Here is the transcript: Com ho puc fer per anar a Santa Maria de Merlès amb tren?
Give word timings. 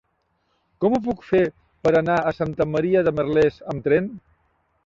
Com 0.85 0.95
ho 0.97 0.99
puc 1.07 1.21
fer 1.27 1.41
per 1.87 1.91
anar 2.01 2.17
a 2.21 2.33
Santa 2.39 2.69
Maria 2.77 3.07
de 3.09 3.15
Merlès 3.21 3.63
amb 3.75 3.89
tren? 3.91 4.13